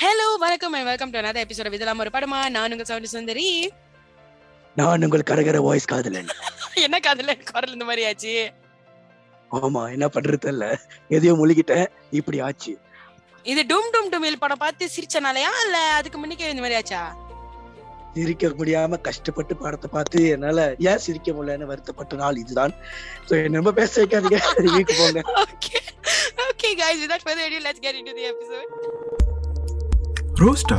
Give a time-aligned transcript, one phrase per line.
[0.00, 2.50] Hello வணக்கம் and welcome to another episode இதெல்லாம் ஒரு படமா?
[2.50, 3.72] நான் உங்க சவுண்ட் சுந்தரி.
[4.76, 6.30] நான் உங்கள் கரகர வாய்ஸ் காதலன்.
[6.84, 8.34] என்ன காதுல குரல் இந்த மாதிரி ஆச்சு.
[9.50, 10.78] ஆமா என்ன பண்றது இல்ல
[11.08, 12.72] எதையோ முழுகிட்டேன் இப்படி ஆச்சு.
[13.44, 15.52] இது டும் டும் டுமில் படம் பார்த்து சிரிச்சனாலயா?
[15.64, 17.02] இல்ல அதுக்கு முன்னிக்கே இந்த மாதிரி ஆச்சா?
[18.14, 22.74] சிரிக்க முடியாம கஷ்டப்பட்டு படத்தை பார்த்து என்னால ஏன் சிரிக்க முடியலன்னு வருத்தப்பட்ட நாள் இதுதான்.
[23.28, 24.40] சோ ரொம்ப பேச வைக்காதீங்க.
[24.76, 25.22] வீட்டுக்கு போங்க.
[25.44, 25.76] Okay
[26.50, 28.89] okay guys without further ado let's get into the episode.
[30.42, 30.78] ரோஸ்டா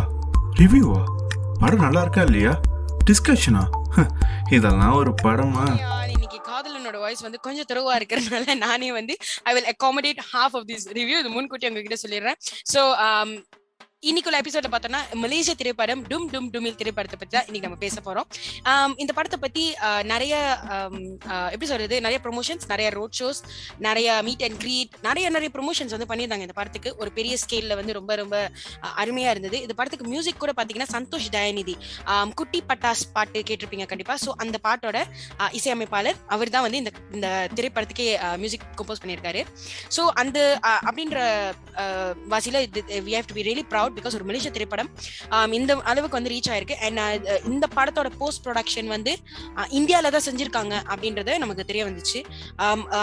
[0.60, 1.02] ரிவ்யூவா
[1.62, 2.54] படம் நல்லா இருக்கா இல்லையா
[3.08, 3.64] டிஸ்கஷனா
[4.50, 5.66] இதெல்லாம் ஒரு படமா?
[6.14, 9.14] இன்னைக்கு காதலனோட வாய்ஸ் வந்து கொஞ்சம் துறவா இருக்கிறதுனால நானே வந்து
[9.46, 12.40] I will accommodate half of this review இது முன்கூட்டி உங்ககிட்ட சொல்லிடுறேன்.
[12.74, 13.32] ஸோ um,
[14.10, 18.28] இன்னைக்குள்ள எபிசோட பார்த்தோம்னா மலேசிய திரைப்படம் டும் டும் டுமில் திரைப்படத்தை பத்தி தான் இன்னைக்கு நம்ம பேச போறோம்.
[19.02, 19.64] இந்த படத்தை பத்தி
[20.12, 20.34] நிறைய
[21.52, 23.42] எப்படி சொல்றது நிறைய ப்ரொமோஷன்ஸ் நிறைய ரோட் ஷோஸ்
[23.88, 26.94] நிறைய மீட் அண்ட் கிரீட் நிறைய நிறைய ப்ரொமோஷன்ஸ் வந்து பண்ணியிருந்தாங்க இந்த படத்துக்கு.
[27.02, 28.40] ஒரு பெரிய ஸ்கேல்ல வந்து ரொம்ப ரொம்ப
[29.04, 29.60] அருமையா இருந்தது.
[29.66, 31.76] இந்த படத்துக்கு மியூசிக் கூட பாத்தீங்கன்னா சந்தோஷ் தயாநிதி
[32.42, 34.18] குட்டி பட்டாஸ் பாட்டு கேட்டிருப்பீங்க கண்டிப்பா.
[34.26, 35.06] ஸோ அந்த பாட்டோட
[35.60, 37.30] இசையமைப்பாளர் அவர் தான் வந்து இந்த இந்த
[37.60, 38.10] திரைப்படத்துக்கே
[38.46, 39.44] மியூசிக் கம்போஸ் பண்ணியிருக்காரு.
[39.98, 40.40] ஸோ அந்த
[40.90, 41.22] அப்படின்ற
[42.36, 42.66] வாசியில
[43.08, 44.90] we have to be really proud because ஒரு மலேசிய திரைப்படம்
[45.60, 46.78] இந்த அளவுக்கு வந்து ரீச் ஆயிருக்கு.
[46.86, 47.00] அண்ட்
[47.34, 49.14] uh, இந்த படத்தோட போஸ்ட் ப்ரொடக்ஷன் வந்து
[49.60, 52.20] uh, இந்தியாவில தான் செஞ்சிருக்காங்க அப்படின்றது நமக்கு தெரிய வந்துச்சு.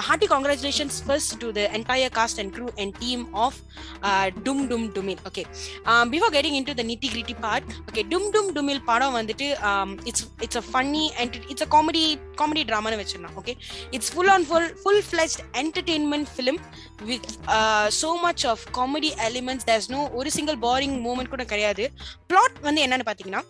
[0.09, 3.59] Hearty congratulations first to the entire cast and crew and team of
[4.47, 5.45] Dum Dum Dumil okay
[6.15, 9.49] before getting into the nitty gritty part okay Dum Dum Dumil படம் வந்துட்டு
[10.11, 12.05] it's it's a funny and it's a comedy
[12.41, 13.37] comedy ட்ராமான்னு வச்சிடலாம்.
[13.41, 13.55] Okay
[13.97, 16.61] it's full on full full fledged entertainment film
[17.09, 17.27] with
[18.01, 21.85] so much of comedy elements there's no ஒரு single boring moment கூட கிடையாது.
[22.31, 23.43] Plot வந்து என்னன்னு பார்த்தீங்கன்னா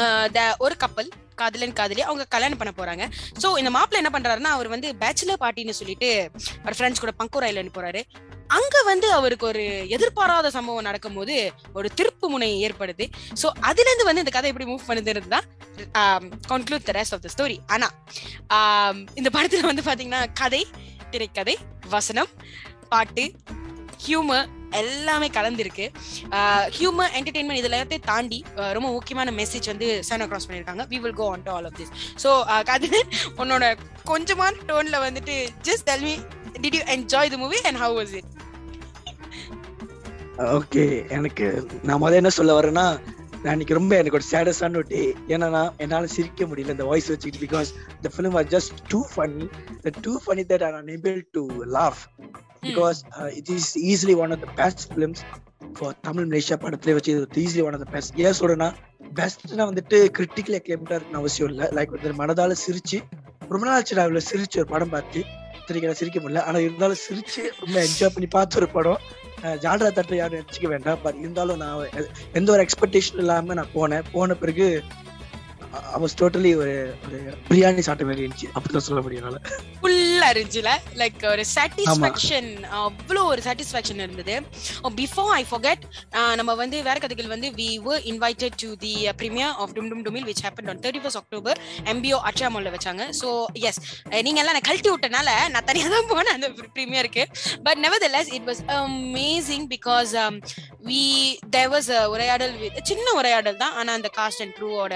[0.00, 1.10] uh, ஒரு கப்பல்
[1.40, 3.04] காதலன் காதலி அவங்க கல்யாணம் பண்ண போறாங்க.
[3.42, 6.10] சோ இந்த மாப்பிள்ள என்ன பண்றாருன்னா அவர் வந்து பேச்சுலர் பார்ட்டின்னு சொல்லிட்டு
[6.62, 8.02] அவர் ஃப்ரெண்ட்ஸ் கூட பங்குராயில ஐலண்ட் போறாரு.
[8.56, 9.64] அங்க வந்து அவருக்கு ஒரு
[9.96, 11.36] எதிர்பாராத சம்பவம் நடக்கும்போது
[11.78, 13.04] ஒரு திருப்பு முனை ஏற்படுது.
[13.42, 15.46] சோ அதுல இருந்து வந்து இந்த கதை எப்படி மூவ் பண்ணுதுன்னு தான்
[16.52, 17.88] conclude the rest of the story ஆனா
[18.58, 20.62] um, இந்த படத்துல வந்து பாத்தீங்கன்னா கதை
[21.14, 21.56] திரைக்கதை
[21.94, 22.30] வசனம்
[22.94, 23.24] பாட்டு
[24.04, 24.48] ஹியூமர்
[24.80, 25.86] எல்லாமே கலந்துருக்கு.
[26.76, 28.38] ஹியூமர் என்டர்டெயின்மெண்ட் இதில் எல்லாத்தையும் தாண்டி
[28.76, 30.84] ரொம்ப முக்கியமான மெசேஜ் வந்து சைன் அக்ராஸ் பண்ணியிருக்காங்க.
[30.92, 31.92] We will go on to all of this
[32.22, 32.30] so
[32.70, 32.96] Kathir
[33.42, 33.64] உன்னோட
[34.10, 35.36] கொஞ்சமான டோன்ல வந்துட்டு
[35.68, 36.14] just tell me
[36.64, 38.30] did you enjoy the movie and how was it
[40.58, 40.84] okay
[41.16, 41.46] எனக்கு
[41.88, 42.86] நான் முதல்ல என்ன சொல்ல வரேன்னா
[43.52, 45.02] அன்னைக்கு ரொம்ப எனக்கு ஒரு சேடஸான ஒரு டே
[45.34, 47.70] ஏன்னா என்னால் சிரிக்க முடியல இந்த வாய்ஸ் வச்சுக்கிட்டு because
[48.04, 49.46] the film are just too funny
[49.84, 51.42] the too funny that are unable to
[51.76, 52.02] laugh
[52.66, 53.00] because
[53.36, 55.22] it is easily one of the best films
[55.78, 58.68] for Tamil Malaysia படத்துல வச்சு இது easily one of the best ஏன் சொல்றேன்னா
[59.14, 61.66] பெஸ்ட்னா வந்துட்டு critical அக்ளைம்டா இருக்கணும் அவசியம் இல்லை.
[61.76, 62.98] Like வந்து மனதால சிரிச்சு
[63.52, 65.22] ரொம்ப நாள் ஆச்சு நான் சிரிச்சு ஒரு படம் பார்த்து.
[65.66, 66.42] சிரிக்க சிரிக்க முடியல.
[66.48, 69.00] ஆனா இருந்தாலும் சிரிச்சு ரொம்ப என்ஜாய் பண்ணி பார்த்த ஒரு படம்.
[69.64, 70.98] ஜால்ரா தட்டு யாரும் நினச்சிக்க வேண்டாம்.
[71.02, 71.86] பட் இருந்தாலும் நான்
[72.32, 74.04] எந்த ஒரு எக்ஸ்பெக்டேஷன் இல்லாம நான் போனேன்.
[74.12, 74.66] போன பிறகு
[75.96, 76.74] அவஸ் டோட்டலி ஒரு
[77.06, 77.18] ஒரு
[77.48, 78.48] பிரியாணி சாப்பிட்ட மாதிரி இருந்துச்சு.
[78.54, 79.38] அப்படிதான் சொல்ல முடியும் என்னால.
[79.80, 80.72] ஃபுல்லா இருந்துச்சுல?
[81.00, 82.50] லைக் ஒரு சாட்டிஸ்ஃபேக்ஷன்
[82.80, 84.34] அவ்வளோ ஒரு சாட்டிஸ்ஃபேக்ஷன் இருந்தது.
[85.00, 85.84] பிஃபோர் ஐ ஃபோகெட்
[86.40, 90.26] நம்ம வந்து வேற கதைகள் வந்து we were invited to the premiere of Dum Dum Dumil
[90.30, 91.60] which happen on thirty first October
[91.92, 93.04] MBO அச்சாமல்ல வச்சாங்க.
[93.20, 93.30] ஸோ
[93.70, 93.80] எஸ்
[94.26, 97.24] நீங்க எல்லாம் நான் கழட்டி விட்டனால நான் தனியா தான் போனேன் அந்த ப்ரீமியருக்கு
[97.68, 100.14] but never the less it was amazing because
[100.90, 101.04] we
[101.56, 102.54] there was உரையாடல்
[102.90, 103.74] சின்ன உரையாடல் தான்.
[103.80, 104.94] ஆனா அந்த cast and ட்ரூவோட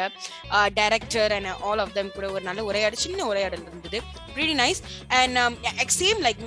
[0.79, 3.99] director and all of them கூட ஒரு நல்ல உரையாடல் சின்ன உரையாடல் இருந்தது.
[4.37, 4.81] Pretty nice
[5.19, 5.39] and
[5.99, 6.41] same like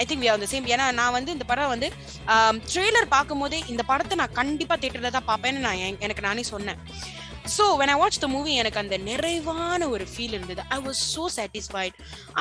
[0.00, 1.88] I think we are the same ஏன்னா நான் வந்து இந்த படம் வந்து
[2.34, 6.80] um, ட்ரெய்லர் பார்க்கும்போதே இந்த படத்தை நான் கண்டிப்பாக தேட்டரில் தான் பார்ப்பேன்னு நான் எனக்கு நானே சொன்னேன்.
[7.56, 10.62] So when I watch the movie எனக்கு அந்த நிறைவான ஒரு ஃபீல் இருந்தது.
[10.76, 11.94] I was so satisfied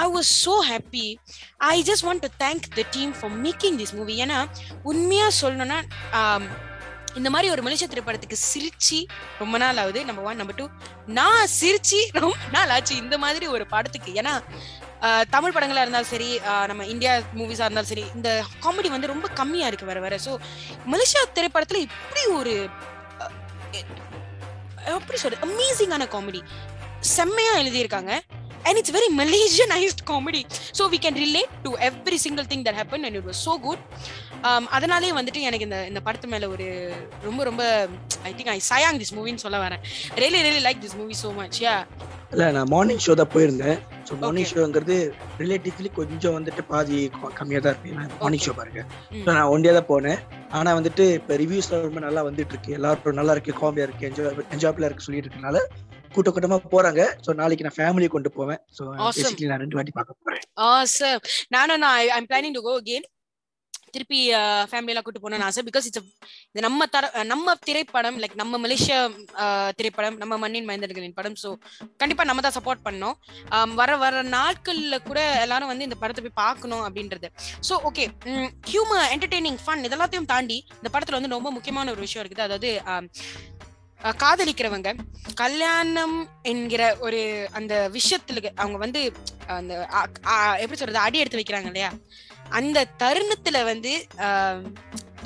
[0.03, 1.05] I was so happy
[1.73, 4.39] I just want to thank the team for making this movie ஏன்னா
[4.91, 5.79] உண்மையாக சொல்லணும்னா
[6.21, 6.45] um,
[7.19, 8.97] இந்த மாதிரி ஒரு மலேசிய திரைப்படத்துக்கு சிரிச்சு
[9.41, 9.99] ரொம்ப நாள் ஆகுது.
[10.09, 10.65] நம்பர் ஒன் நம்பர் டூ
[11.19, 14.11] நான் சிரிச்சு ரொம்ப நாள் ஆச்சு இந்த மாதிரி ஒரு படத்துக்கு.
[14.21, 14.33] ஏன்னா
[15.35, 16.29] தமிழ் படங்களா இருந்தாலும் சரி
[16.69, 18.29] நம்ம இந்தியா மூவிஸா இருந்தாலும் சரி இந்த
[18.63, 20.33] காமெடி வந்து ரொம்ப கம்மியா இருக்கு வர வர ஸோ
[20.93, 22.53] மலேசியா திரைப்படத்துல இப்படி ஒரு
[24.97, 25.43] எப்படி சொல்றது?
[25.47, 26.41] அமேசிங்கான காமெடி
[27.15, 28.11] செம்மையா எழுதியிருக்காங்க.
[28.67, 30.43] And it's very Malaysianised comedy
[30.79, 33.83] so we can relate to every single thing that happen and it was so good
[34.77, 36.67] அதனாலே வந்துட்டு எனக்கு இந்த இந்த படத்து மேல ஒரு
[37.27, 37.63] ரொம்ப ரொம்ப
[38.29, 39.81] I think I Siang this மூவின்னு சொல்ல வரேன்.
[40.21, 41.75] Really really like this movie so much yeah
[42.33, 43.77] இல்ல நான் மார்னிங் ஷோ தான் போயிருந்தேன்.
[44.07, 44.47] So morning.
[44.49, 44.95] ஷோங்கிறது
[45.41, 46.97] ரிலேட்டிவ்லி கொஞ்சம் வந்துட்டு பாதி
[47.39, 47.91] கம்மியா தான் இருக்கு.
[48.21, 48.81] மார்னிங் ஷோ பாருங்க.
[49.11, 50.19] So, நான் ஒண்டியா தான் போனேன்.
[50.57, 52.71] ஆனா வந்துட்டு இப்ப ரிவ்யூஸ் ரொம்ப நல்லா வந்துட்டு இருக்கு.
[52.79, 55.59] எல்லாரும் நல்லா இருக்கு காமெடியா இருக்கு என்ஜாய் என்ஜாய்பிளா இருக்கு சொல்லிட்டு இருக்கனால
[56.11, 57.01] கூட்ட கூட்டமா போறாங்க.
[57.23, 58.61] ஸோ நாளைக்கு நான் ஃபேமிலியை கொண்டு போவேன்.
[58.99, 59.19] Awesome.
[59.19, 60.45] பேசிக்கலி நான் ரெண்டு வாட்டி பார்க்க போறேன்.
[60.69, 61.21] Awesome.
[61.51, 63.07] நானும் நான் I am planning to go again
[63.89, 64.17] திருப்பி
[64.69, 65.61] ஃபேமிலி எல்லாம் கூட்டு போகணும்னு ஆசை.
[65.67, 66.01] பிகாஸ் இட்ஸ்
[66.47, 68.97] இது நம்ம தர நம்ம திரைப்படம் லைக் நம்ம மலேசியா
[69.43, 71.37] அஹ், திரைப்படம் நம்ம மண்ணின் மைந்தர்களின் படம்.
[71.43, 71.49] ஸோ
[72.01, 73.15] கண்டிப்பா நம்ம தான் சப்போர்ட் பண்ணோம்
[73.51, 77.29] ஆம், வர வர நாட்கள்ல கூட எல்லாரும் வந்து இந்த படத்தை போய் பார்க்கணும் அப்படின்றது.
[77.61, 78.05] So okay
[78.69, 82.47] humour entertaining fun இதெல்லாத்தையும் தாண்டி இந்த படத்துல வந்து ரொம்ப முக்கியமான ஒரு விஷயம் இருக்குது.
[82.49, 83.07] அதாவது அஹ்,
[83.99, 84.89] காதலிக்கிறவங்க
[85.41, 86.17] கல்யாணம்
[86.51, 87.19] என்கிற ஒரு
[87.57, 89.01] அந்த விஷயத்துல அவங்க வந்து
[89.57, 89.73] அந்த
[90.63, 91.89] எப்படி சொல்றது அடி எடுத்து வைக்கிறாங்க இல்லையா?
[92.59, 93.93] அந்த தருணத்துல வந்து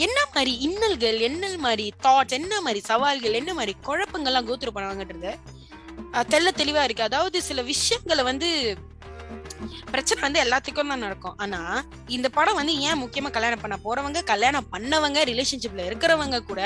[0.06, 5.34] என்ன மாதிரி இன்னல்கள் என்ன மாதிரி தாட்ஸ் என்ன மாதிரி சவால்கள் என்ன மாதிரி குழப்பங்கள்லாம் கோத்துரு பண்ணுவாங்கன்றது
[6.14, 7.08] தெல்ல தெள்ள தெளிவா இருக்கு.
[7.10, 8.48] அதாவது சில விஷயங்களை வந்து
[9.92, 11.38] பிரச்சனை வந்து எல்லாத்துக்கும் தான் நடக்கும்.
[11.44, 11.60] ஆனா
[12.16, 16.62] இந்த படம் வந்து ஏன் முக்கியமா கல்யாணம் பண்ண போறவங்க கல்யாணம் பண்ணவங்க ரிலேஷன்ஷிப்ல இருக்கிறவங்க கூட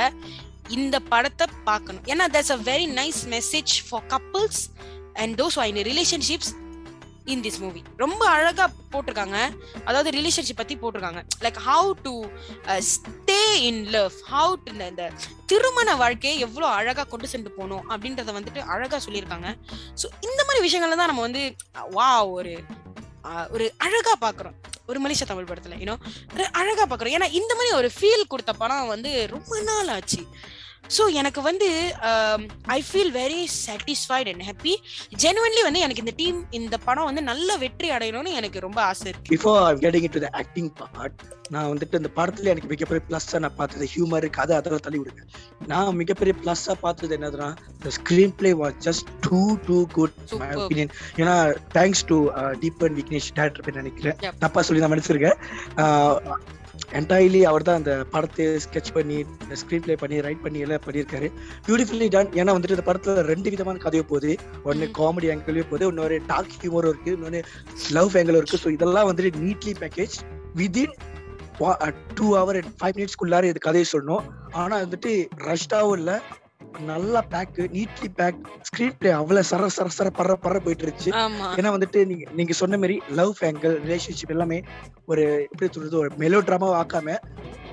[0.78, 2.04] இந்த படத்தை பார்க்கணும்.
[2.12, 4.62] ஏன்னா that's a very nice message for couples
[5.24, 6.54] and those I relationships
[7.34, 9.38] in this movie ரொம்ப அழகா போட்டிருக்காங்க.
[9.88, 11.22] அதாவது ரிலேஷன்ஷிப் பத்தி போட்டிருக்காங்க.
[11.46, 12.14] Like how to
[12.92, 13.40] stay
[13.70, 15.10] in love how to இந்த
[15.52, 19.50] திருமண வாழ்க்கையை எவ்வளோ அழகா கொண்டு சென்று போகணும் அப்படின்றத வந்துட்டு அழகா சொல்லியிருக்காங்க.
[20.02, 21.44] ஸோ இந்த மாதிரி விஷயங்கள்ல தான் நம்ம வந்து
[21.98, 22.56] வா ஒரு
[23.30, 25.96] uh, ஒரு அழகா பாக்குறோம் ஒரு மனுஷ தமிழ் படத்துல யூனோ
[26.52, 27.16] அழகா பாக்குறோம்.
[27.18, 30.22] ஏன்னா இந்த மாதிரி ஒரு ஃபீல் கொடுத்த படம் வந்து ரொம்ப நாள் ஆச்சு.
[30.90, 31.68] ஸோ எனக்கு வந்து
[32.78, 34.74] I feel very satisfied and happy
[35.24, 39.32] genuinely வந்து எனக்கு இந்த டீம் இந்த படம் வந்து நல்ல வெற்றி அடையணும்னு எனக்கு ரொம்ப ஆசை இருக்கு.
[39.36, 41.24] Before getting to the acting part
[41.54, 45.24] நான் வந்துட்டு இந்த படத்துல எனக்கு மிகப்பெரிய பிளஸ்ஸா நான் பார்த்தது ஹியூமர் கதை அதெல்லாம் தள்ளி விடுங்க.
[45.72, 47.50] நான் மிகப்பெரிய பிளஸ்ஸா பார்த்தது என்னதுன்னா
[47.86, 50.58] the screen play was just too too good my Superb.
[50.62, 50.92] Opinion
[51.22, 51.36] ஏன்னா
[51.78, 52.18] thanks to
[52.64, 54.18] Deepan Vignesh director நினைக்கிறேன்.
[54.46, 55.38] தப்பா சொல்லி நான் மன்னிச்சிருக்கேன்.
[56.98, 59.18] என்டையர்லி அவர் தான் அந்த படத்தை ஸ்கெச் பண்ணி
[59.62, 61.28] ஸ்கிரீன் பிளே பண்ணி ரைட் பண்ணி எல்லாம் பண்ணியிருக்காரு.
[61.68, 64.32] பியூட்டிஃபுல்லி டன் ஏன்னா வந்துட்டு இந்த படத்துல ரெண்டு விதமான கதையும் போகுது.
[64.64, 64.94] ஒன்னு ம்.
[65.00, 67.42] காமெடி ஆங்கிளையும் போகுது இன்னொரு டார்க் ஹியூமரும் இருக்கு இன்னொன்னு
[67.92, 68.62] லவ் ஆங்கிளும் இருக்கு.
[68.64, 70.18] ஸோ இதெல்லாம் வந்துட்டு neatly package
[70.56, 70.96] within
[72.14, 74.26] two hour and five மினிட்ஸ்க்குள்ளார இது கதையை சொல்லணும்.
[74.52, 75.12] ஆனா வந்துட்டு
[75.50, 76.22] ரஷ்டாவும் இல்ல.
[76.80, 81.12] நல்லா pack neatly pack screen play அவ்வளவு சர சர சர பற பற போயிட்டு இருந்துச்சு
[81.58, 84.60] ஏன்னா வந்துட்டு நீங்க நீங்க சொன்ன மாதிரி லவ் ஆங்கிள் ரிலேஷன்ஷிப் எல்லாமே
[85.06, 87.18] ஒரு எப்படி சொல்றது ஒரு மெலோ ட்ராமாவும் ஆக்காம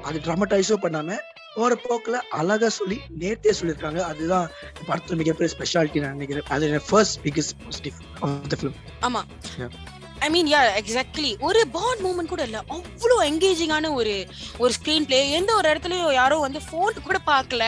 [0.03, 1.19] அது ட்ராமடைஸும் பண்ணாம
[1.55, 4.01] போற போக்குல அழகா சொல்லி நேர்த்தியா சொல்லியிருக்காங்க.
[4.01, 4.47] அதுதான்
[4.89, 6.47] படத்துல மிகப்பெரிய ஸ்பெஷாலிட்டி நான் நினைக்கிறேன்.
[6.49, 9.23] அது first biggest positive of the film ஆமா.
[10.25, 12.59] ஐ மீன் யா எக்ஸாக்ட்லி ஒரு பாண்ட் மூமெண்ட் கூட இல்ல.
[12.75, 14.15] அவ்வளோ என்கேஜிங்கான ஒரு
[14.63, 17.65] ஒரு ஸ்க்ரீன் பிளே எந்த ஒரு இடத்துலயும் யாரோ வந்து ஃபோன் கூட பார்க்கல.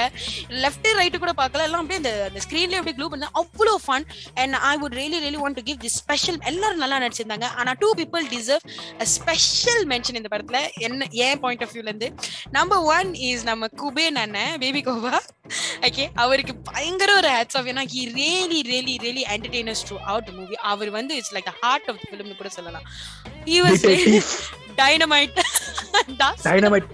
[0.64, 1.66] லெஃப்ட் ரைட்டு கூட பார்க்கல.
[1.68, 3.30] எல்லாம் அப்படியே அந்த ஸ்க்ரீன்லேயே அப்படியே க்ளூ பண்ணா.
[3.42, 4.06] அவ்வளோ fun
[4.42, 7.48] and I would really really want to give the special எல்லாரும் நல்லா நடிச்சிருந்தாங்க.
[7.62, 8.66] ஆனா two people deserve
[9.04, 10.60] a special mention இந்த படத்துல.
[10.88, 12.10] என்ன ஏன் பாயிண்ட் ஆஃப் வியூலேருந்து
[12.58, 15.20] நம்பர் ஒன் இஸ் நம்ம குபேன் அண்ணன் பேபி கோபா
[15.86, 20.56] ஓகே அவருக்கு பயங்கர ஒரு ஹேட்ஸ் ஆஃப் ஏன்னா he really really really entertainers to out movie
[20.72, 22.86] அவர் வந்து இட்ஸ் லைக் ஹார்ட் ஆஃப் ஃபிலிம்னு கூட சொல்லலாம்.
[23.60, 23.84] வாஸ்
[24.80, 25.38] டைனமைட்
[26.44, 26.90] டைனமைட்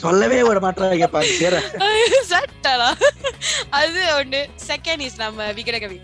[0.00, 1.60] சொல்லவே விட மாட்டாங்க பாரு.
[2.32, 2.88] சட்டலா.
[3.78, 4.40] அது ஒண்ணு.
[4.68, 5.98] செகண்ட் இஸ் நம்ம விகடகவி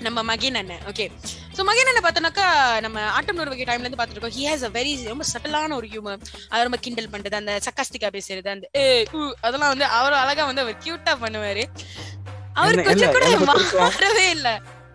[0.00, 0.82] நம்ம மகின் அண்ணன்.
[0.90, 1.04] ஓகே
[1.56, 2.46] ஸோ மகின் அண்ணன் பார்த்தோம்னாக்கா
[2.84, 6.20] நம்ம ஆட்டம் நூறு வகை டைம்ல இருந்து பார்த்துருக்கோம் ஹி ஹேஸ் அ வெரி ரொம்ப சட்டலான ஒரு ஹியூமர்
[6.50, 8.66] அது ரொம்ப கிண்டல் பண்றது அந்த சக்காஸ்டிக்கா பேசுறது அந்த
[9.42, 11.64] அதெல்லாம் வந்து அவர் அழகா வந்து அவர் கியூட்டா பண்ணுவாரு.
[12.56, 13.46] அவர் என்ன- கொஞ்சம் கூட என்னை
[13.80, 14.50] மாறவே இல்ல.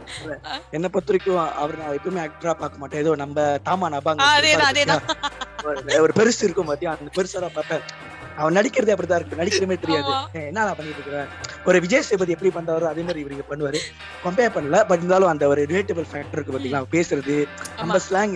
[0.72, 3.00] என்ன பொறுத்த வரைக்கும் அவர் நான் எப்பவுமே ஆக்டரா பார்க்க மாட்டேன்.
[3.00, 4.28] ஏதோ நம்ம தாமா நபாங்க
[6.02, 6.92] ஒரு- பெருசு இருக்கும் பாத்தியா?
[6.92, 7.84] அந்த பெருசா தான் பார்ப்பேன்.
[8.38, 9.40] அவன் நடிக்கிறதே அப்படிதான் இருக்கு.
[9.40, 10.12] நடிக்கிற மாதிரி தெரியாது.
[10.34, 11.28] ஏய், என்னடா பண்ணிட்டு இருக்கிறேன்
[11.66, 13.80] ஒரு விஜய் சேபதி எப்படி பண்றாரோ அதே மாதிரி இவருக்கு பண்ணுவாரு.
[14.24, 16.82] கம்பேர் பண்ணல பட் இருந்தாலும் அந்த ஒரு ரிலேட்டபிள் ஃபேக்டர் இருக்கு பாத்தீங்களா?
[16.92, 17.36] பேசுறது
[17.78, 17.98] நம்ம.
[18.00, 18.36] ஸ்லாங்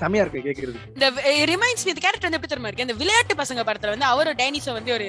[0.00, 0.78] செமையா இருக்கு கேக்குறது.
[0.94, 1.08] இந்த
[1.46, 2.82] ரிமைண்ட்ஸ் இந்த கேரக்டர் வந்து எப்படி தெரியுமா இருக்கு?
[2.82, 5.08] இந்த விளையாட்டு பசங்க படத்துல வந்து அவர் டைனிஸோ வந்து ஒரு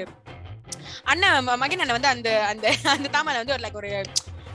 [1.04, 3.92] அண்ணன் மகன் அண்ணன் வந்து அந்த அந்த அந்த தாமால வந்து ஒரு லைக் ஒரு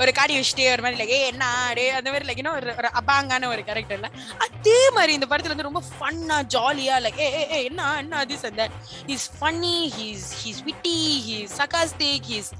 [0.02, 1.84] ஒரு காடி வச்சுட்டே ஒரு மாதிரி லைக் ஏ என்ன ஆடு?
[1.92, 4.08] அந்த மாதிரி லைக் இன்னும் ஒரு ஒரு அபாங்கான ஒரு கேரக்டர்ல
[4.46, 8.64] அதே மாதிரி இந்த படத்துல வந்து ரொம்ப ஃபன்னா ஜாலியா லைக் ஏ ஏ, என்ன என்ன திஸ் அந்த
[9.06, 12.50] he's funny he's he's witty he's sarcastic he's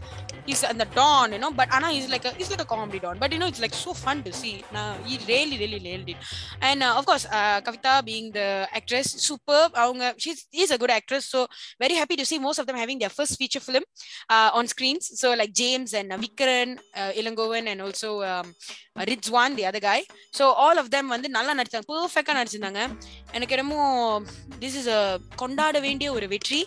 [0.49, 3.49] he's அந்த டான் யூனோ பட் ஆனா is like is like a comedy don but you know
[3.52, 6.16] it's like so fun to see நான் ஈ really really real of
[6.70, 7.26] and of course
[7.68, 8.44] Kavitha being the
[8.80, 11.42] actress super அவங்க she's is a good actress so
[11.82, 13.84] very happy to see most of them having their first feature film
[14.28, 15.04] uh, on screens.
[15.20, 18.46] So like James and uh, Vikran, uh, Ilangovan and also um,
[18.96, 20.00] uh, Rizwan, the other guy.
[20.32, 22.82] So all of them வந்து நல்லா நடிச்சாங்க பெர்ஃபெக்டா நடிச்சிருந்தாங்க
[23.32, 23.80] எனக்கு என்னமோ
[24.62, 25.02] this is a
[25.42, 26.61] கொண்டாட வேண்டிய ஒரு வெற்றி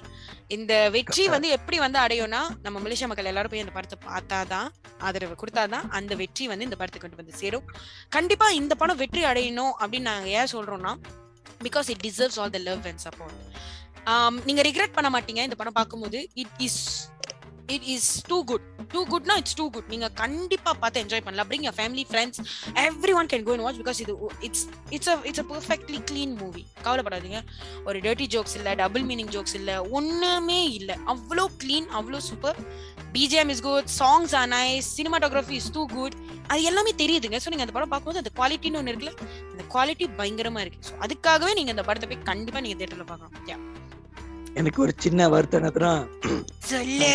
[0.49, 4.67] இந்த வெற்றி வந்து எப்படி வந்து அடையும்னா நம்ம மலேசியா மக்கள் எல்லாரும் போய் அந்த படத்தை பார்த்தாதான்
[5.07, 7.65] ஆதரவு கொடுத்தாதான் அந்த வெற்றி வந்து இந்த படத்தை கொண்டு வந்து சேரும்.
[8.15, 10.93] கண்டிப்பா இந்த படம் வெற்றி அடையணும் அப்படின்னு நாங்க ஏன் சொல்றோம்னா
[11.65, 13.41] because it deserves all the love and support
[14.47, 16.19] நீங்க ரிக்ரெட் பண்ண மாட்டீங்க இந்த படம் பார்க்கும்போது.
[16.41, 16.81] It is
[17.73, 21.47] it is too good two குட்னா இட்ஸ் டூ குட் நீங்க கண்டிப்பா பார்த்து என்ஜாய் பண்ணலாம்.
[21.51, 22.39] Bring your family friends
[23.19, 24.13] everyone can go and watch because இது
[24.47, 27.39] it's it's a it's a perfectly clean movie கவலைப்படாதீங்க.
[27.87, 30.91] ஒரு டர்ட்டி ஜோக்ஸ் இல்ல double meaning jokes இல்ல ஒண்ணுமே இல்ல.
[31.13, 32.59] அவ்வளோ க்ளீன் அவ்வளோ super
[33.15, 36.17] BGM is good songs are nice cinematography is too good
[36.51, 37.39] அது எல்லாமே தெரியுதுங்க.
[37.43, 39.15] ஸோ நீங்கள் அந்த படம் பார்க்கும்போது அந்த குவாலிட்டின்னு ஒன்று இருக்குல்ல
[39.53, 40.83] அந்த குவாலிட்டி பயங்கரமா இருக்கு.
[40.89, 43.63] ஸோ அதுக்காகவே நீங்க அந்த படத்தை போய் கண்டிப்பா நீங்க தேட்டர்ல பார்க்கலாம்.
[44.59, 45.93] எனக்கு ஒரு சின்ன வருத்தம் என்னதுன்னா
[46.73, 47.09] சொல்லு.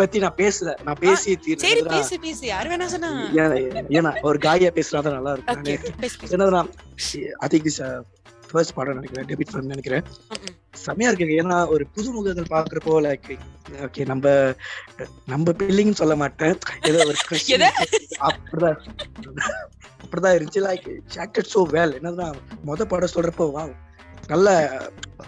[0.00, 0.70] பத்தி நான் பேசல.
[0.86, 2.44] நான் பேசி சரி தீர்றேன் பேசு பேசு.
[2.46, 3.10] யாரு வேணா சொன்னா.
[3.98, 5.64] ஏன்னா ஒரு காயா பேசுனா தான் நல்லா இருக்கும்.
[7.70, 7.80] இஸ்
[8.52, 10.04] ஃபர்ஸ்ட் படம் நினைக்கிறேன் டெபிட் ஃபிலிம் நினைக்கிறேன்.
[10.86, 13.28] செமையா இருக்குங்க ஏன்னா ஒரு புது முகங்கள் பாக்குறப்போ லைக்
[13.84, 14.24] ஓகே நம்ம
[15.26, 16.56] நம்ம பிள்ளைங்கன்னு சொல்ல மாட்டேன்.
[16.88, 17.16] ஏதோ ஒரு?
[18.28, 18.80] அப்படிதான்.
[20.02, 20.60] அப்படிதான் இருந்துச்சு.
[20.68, 20.86] Like
[21.24, 21.94] acted so well.
[21.98, 22.28] என்னதுன்னா
[22.66, 23.64] மொத படம் சொல்றப்போ வா
[24.28, 24.48] நல்ல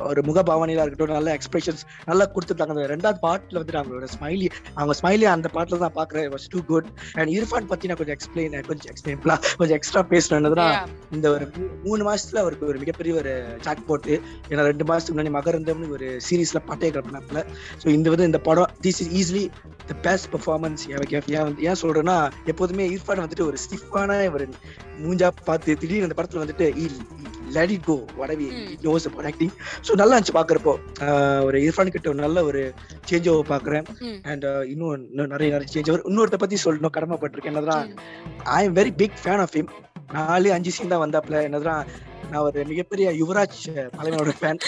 [0.01, 2.25] ஒரு முகபாவனையில இருக்கட்டும் நல்ல எக்ஸ்பிரஷன்ஸ் நல்லா
[2.69, 4.47] அந்த ரெண்டாவது பாட்டுல வந்துட்டு அவங்களோட ஸ்மைலி
[4.77, 8.57] அவங்க ஸ்மைலி அந்த பாட்டுல தான் பாக்குறேன் was too good and Irfan பத்தி நான் கொஞ்சம் எக்ஸ்பிளைன்
[8.67, 9.21] கொஞ்சம் எக்ஸ்பிளைன்
[9.59, 10.85] கொஞ்சம் எக்ஸ்ட்ரா பேசணும் என்னதுன்னா Yeah.
[11.13, 11.45] இந்த ஒரு
[11.85, 13.33] மூணு மாசத்துல அவருக்கு ஒரு மிகப்பெரிய ஒரு
[13.65, 14.13] சாக் போட்டு
[14.51, 17.41] ஏன்னா ரெண்டு மாசத்துக்கு முன்னாடி மகரந்தம்னு ஒரு சீரீஸ்ல பட்டைய கிளப்பினாப்ல
[17.83, 19.45] ஸோ இந்த வந்து இந்த படம் this is easily
[19.87, 21.01] the best performance ஏன்
[21.41, 24.47] வந்து ஏன் சொல்றேன்னா எப்போதுமே இர்ஃபான் வந்துட்டு ஒரு ஸ்டிஃபான ஒரு
[25.01, 26.69] மூஞ்சா பார்த்து திடீர்னு இந்த படத்துல வந்துட்டு
[27.53, 28.67] லெட் இட் கோ வடவி ம்.
[28.83, 29.53] நோஸ் அபவுட் ஆக்டிங்
[29.87, 30.75] ஸோ நல்லா இருந்துச்சு பாக்குறப்போ
[31.45, 32.63] ஒரு இர்ஃபான் கிட்ட ஒரு நல்ல ஒரு
[33.09, 33.87] சேஞ்ச் ஓவர் பாக்குறேன்.
[34.25, 37.55] அண்ட் இன்னும் நிறைய நிறைய சேஞ்ச் ஓவர் இன்னொருத்த பத்தி சொல்லணும் கடமைப்பட்டிருக்கேன்.
[37.55, 37.89] என்னதான்.
[38.53, 39.71] I am very big fan of him
[40.13, 41.85] நாலு அஞ்சு சீன் தான் வந்தாப்ல என்னதான்
[42.33, 43.59] நான் ஒரு மிகப்பெரிய யுவராஜ்
[43.97, 44.61] தலைவனோட ஃபேன்.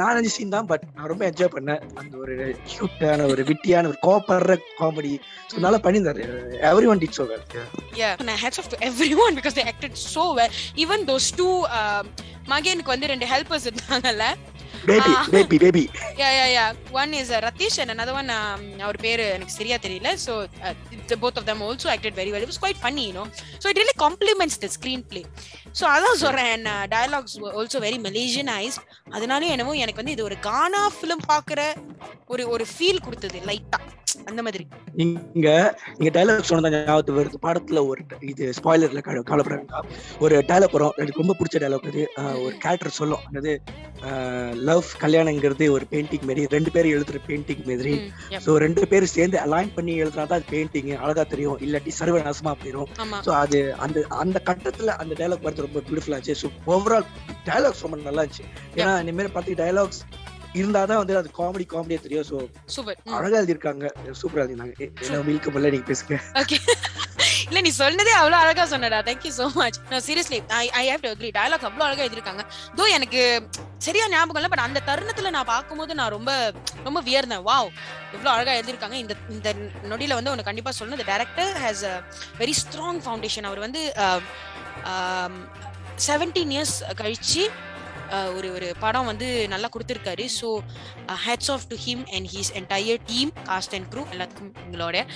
[0.00, 2.34] நான் சீன் தான் பட் நான் ரொம்ப என்ஜாய் பண்ணேன் அந்த ஒரு
[2.70, 5.12] கியூட்டான ஒரு விட்டியான ஒரு கோப்படுற காமெடி
[5.52, 6.24] ஸோ நல்லா பண்ணியிருந்தாரு
[6.94, 7.46] everyone did so well
[8.00, 8.14] Yeah.
[8.20, 10.52] And hats off to everyone because they acted so well.
[10.76, 12.04] Even those two um,
[12.52, 14.24] மகேனுக்கு வந்து ரெண்டு ஹெல்பர்ஸ் இருந்தாங்கல்ல
[14.88, 15.22] baby Ah.
[15.32, 15.82] Baby baby
[16.20, 16.64] yeah yeah yeah
[17.00, 20.34] one is Ratheesh and another one um, அவர் பேரு எனக்கு சரியா தெரியல so
[21.24, 23.26] both of them also acted very well it was quite funny you know
[23.62, 25.24] so it really complements the screenplay
[25.78, 28.84] so அதான் சொல்றேன் dialogues also very மெலேஷியனைஸ்ட்
[29.16, 31.62] அதனால என்னவோ எனக்கு வந்து இது ஒரு கானா ஃபிலிம் பார்க்குற
[32.34, 33.80] ஒரு ஒரு ஃபீல் கொடுத்தது லைட்டா
[34.30, 34.64] அந்த மாதிரி.
[35.02, 35.48] இங்க
[35.98, 37.38] இங்க டைலாக் சொன்னதான் ஞாபகத்துக்கு வருது.
[37.44, 38.00] படத்துல ஒரு
[38.30, 39.86] இது ஸ்பாய்லர்ல கவலைப்பட வேண்டாம்
[40.24, 40.96] ஒரு டைலாக் வரும்.
[41.00, 42.02] எனக்கு ரொம்ப பிடிச்ச டைலாக் அது.
[42.44, 43.22] ஒரு கேரக்டர் சொல்லும்.
[43.28, 43.52] அதாவது
[44.68, 46.44] லவ் கல்யாணங்கிறது ஒரு பெயிண்டிங் மாதிரி.
[46.54, 47.94] ரெண்டு பேரும் எழுதுற பெயிண்டிங் மாதிரி.
[48.46, 51.58] ஸோ ரெண்டு பேரும் சேர்ந்து அலைன் பண்ணி எழுதுனா தான் அது பெயிண்டிங் அழகா தெரியும்.
[51.66, 52.90] இல்லாட்டி சர்வநாசமா போயிடும்
[53.28, 56.40] ஸோ அது அந்த அந்த கட்டத்துல அந்த டைலாக் பார்த்து ரொம்ப பியூட்டிஃபுல்லா இருந்துச்சு.
[56.42, 57.06] ஸோ ஓவரால்
[57.44, 58.46] டைலாக்ஸ் ரொம்ப நல்லா இருந்துச்சு.
[58.74, 60.02] ஏன்னா மாதிரி பார்த்து டைலாக்ஸ்
[60.54, 62.28] இருந்தாதான் வந்து அது காமெடி காமெடியா தெரியும்.
[62.30, 62.36] ஸோ
[62.66, 63.84] சூப்பர் அழகா எழுதியிருக்காங்க.
[64.22, 66.16] சூப்பரா எழுதிருந்தாங்க எ- என்ன முடியல நீங்க பேசுங்க.
[66.34, 66.58] ஓகே
[67.50, 68.98] இல்ல நீ சொன்னதே அவ்வளவு அழகா சொன்னடா.
[69.02, 72.42] தேங்க் யூ சோ மச் நான் seriously I I have to agree dialogue அவ்வளவு அழகா எழுதிருக்காங்க
[72.76, 73.20] தோ எனக்கு
[73.78, 76.52] சரியா ஞாபகம் இல்ல பட் அந்த தருணத்துல நான் பார்க்கும்போது நான் ரொம்ப
[76.84, 77.42] ரொம்ப வியர்ந்தேன்.
[77.42, 77.70] வாவ்
[78.12, 79.48] இவ்வளவு அழகா எழுதிருக்காங்க இந்த இந்த
[79.88, 80.98] நொடியில வந்து உனக்கு கண்டிப்பா சொல்லணும்.
[80.98, 81.94] இந்த director has a
[82.38, 83.82] very strong foundation அவர் வந்து
[86.06, 87.48] செவன்டீன் இயர்ஸ் கழிச்சு
[88.36, 90.28] ஒரு ஒரு படம் வந்து நல்லா கொடுத்துருக்காரு.
[90.40, 90.58] So
[91.26, 95.06] hats off to him and his entire team cast and crew எல்லாத்துக்கும் எங்களோட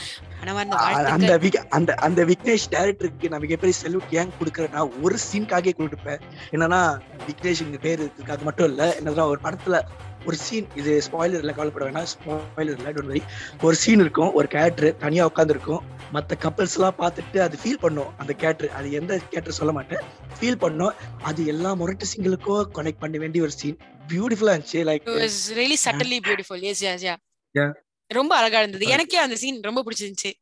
[0.72, 1.12] அ- வாழ்த்துக்கள்.
[1.12, 1.38] அந்த
[1.70, 6.20] அந்த அந்த விக்னேஷ் டேரக்டருக்கு நான் மிகப்பெரிய செல்யூட் ஏன் கொடுக்குறேன்னா ஒரு சீனுக்காகவே கொடுப்பேன்.
[6.50, 9.82] என்னன்னா விக்னேஷ் பேர் இதுக்காக மட்டும் இல்ல என்னன்னா ஒரு படத்துல
[10.26, 12.08] ஒரு சீன் இது ஸ்பாய்லர்ல கவலைப்பட வேணாம்.
[12.12, 13.22] ஸ்பாய்லர்ல டோன்ட் வரி
[13.60, 18.32] ஒரு சீன் இருக்கும் ஒரு கேரக்டர் தனியா உட்காந்துருக்கும் மத்த கப்பல்ஸ் எல்லாம் பார்த்துட்டு அது ஃபீல் பண்ணும் அந்த
[18.32, 20.02] கேரக்டர் அது எந்த கேரக்டர் சொல்ல மாட்டேன்.
[20.40, 20.94] ஃபீல் பண்ணும்.
[21.22, 23.78] அது எல்லா முரட்டு சிங்களுக்கும் கனெக்ட் பண்ண வேண்டிய ஒரு சீன்
[24.08, 26.58] பியூட்டிஃபுல்லா இருந்துச்சு like It was really subtly beautiful.
[26.60, 27.16] Yes, yes, yeah.
[27.54, 27.70] Yeah.
[28.06, 28.86] ரொம்ப அழகா இருந்தது.
[28.86, 30.32] எனக்கே அந்த சீன் ரொம்ப பிடிச்சிருந்துச்சு.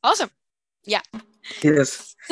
[0.00, 0.32] ஆசம்
[0.86, 1.31] எஸ் So,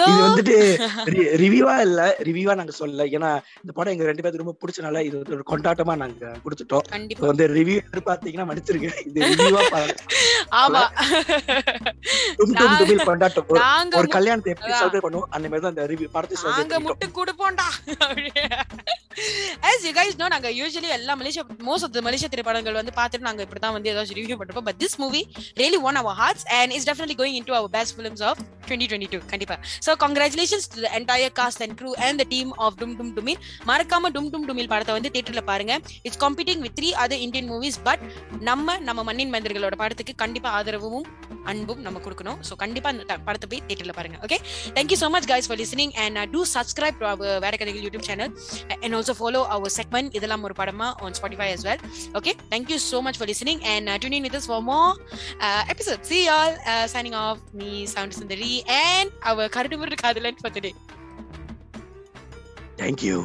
[0.02, 0.54] இது வந்துட்டு
[1.42, 3.04] ரிவ்யூவா இல்ல ரிவ்யூவா நாங்க சொல்லல.
[3.16, 3.30] ஏன்னா
[3.62, 6.84] இந்த படம் எங்க ரெண்டு பேருக்கு ரொம்ப பிடிச்சனால இது ஒரு கொண்டாட்டமா நாங்க கொடுத்துட்டோம்.
[7.24, 8.90] வந்து ரிவ்யூ எதிர்பார்த்தீங்கன்னா மன்னிச்சிருங்க.
[9.08, 9.62] இது ரிவ்யூவா
[10.60, 10.82] ஆமா.
[13.08, 13.48] கொண்டாட்டம்.
[13.50, 14.72] ஒரு- நாங்க கல்யாணத்தை எப்படி.
[14.74, 17.68] செலிப்ரேட் பண்ணுவோம் அந்த மாதிரி தான் இந்த ரிவ்யூ படத்தை நாங்க செலிப்ரேட் முட்டு கொடுப்போம்டா
[20.02, 23.60] as you நாங்க யூஸ்வலி எல்லா Malaysia most of the Malaysia திரைப்படங்கள் வந்து பார்த்துட்டு நாங்க இப்படி
[23.64, 24.66] தான் வந்து ஏதாச்சும் ரிவ்யூ பண்ணிருப்போம்.
[24.68, 25.20] But this movie
[25.60, 28.88] really won our hearts and is definitely going in to our best films of twenty
[28.90, 29.56] twenty two கண்டிப்பா
[29.86, 34.10] so congratulations to entire cast and crew and the team of Dum Dum Dumil மறக்காம
[34.16, 35.72] டும் டும் டுமில் படத்தை வந்து தியேட்டர்ல பாருங்க.
[36.06, 38.04] It's competing with three other Indian movies but
[38.50, 41.08] நம்ம நம்ம மண்ணின் மந்திர்களோட படத்துக்கு கண்டிப்பா ஆதரவும்
[41.50, 42.38] அன்பும் நம்ம கொடுக்கணும்.
[42.48, 44.16] ஸோ கண்டிப்பா அந்த படத்தை போய் தியேட்டர்ல பாருங்க.
[44.26, 44.38] Okay
[44.78, 46.98] thank you so much guys for listening and to subscribe
[47.46, 48.32] வேற கதைகள் YouTube channel
[48.82, 51.80] and also follow our segment இதெல்லாம் ஒரு படமா on Spotify as well
[52.18, 54.90] okay thank you so much for listening and uh, tune in with us for more
[55.46, 60.52] uh, episodes see y'all uh, signing off me Sound Sundari and our கருடுமுரு காதலன் for
[60.58, 60.74] today
[62.80, 63.16] thank you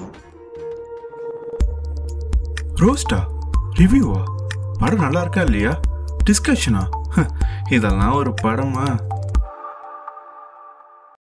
[2.81, 3.19] ரோஸ்டா
[3.79, 4.21] ரிவ்யூவா
[4.81, 5.73] படம் நல்லா இருக்கா இல்லையா
[6.29, 6.81] டிஸ்கஷனா
[7.75, 8.85] இதெல்லாம் ஒரு படமா